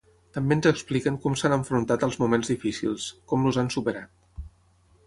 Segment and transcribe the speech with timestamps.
[0.35, 4.45] També ens expliquen com s’han enfrontat als moments difícils, com els han superat.